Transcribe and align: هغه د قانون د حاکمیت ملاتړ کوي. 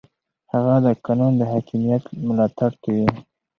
هغه 0.53 0.75
د 0.85 0.87
قانون 1.05 1.33
د 1.37 1.41
حاکمیت 1.51 2.03
ملاتړ 2.27 2.71
کوي. 2.83 3.07